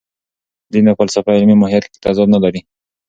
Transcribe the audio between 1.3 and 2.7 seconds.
علمي ماهیت کې تضاد نه لري.